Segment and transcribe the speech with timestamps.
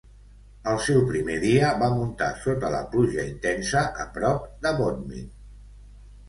[0.69, 5.31] El seu primer dia, va muntar sota la pluja intensa a prop de Bodmin.